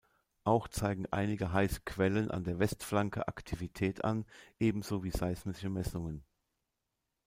[0.45, 4.25] Auch zeigen einige heiße Quellen an der Westflanke Aktivität an,
[4.57, 6.23] ebenso wie seismische Messungen.